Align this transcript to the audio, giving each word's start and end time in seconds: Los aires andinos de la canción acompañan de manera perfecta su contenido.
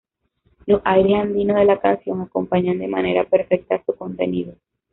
Los 0.65 0.81
aires 0.83 1.13
andinos 1.19 1.57
de 1.57 1.63
la 1.65 1.79
canción 1.79 2.21
acompañan 2.21 2.79
de 2.79 2.87
manera 2.87 3.23
perfecta 3.23 3.83
su 3.85 3.95
contenido. 3.95 4.55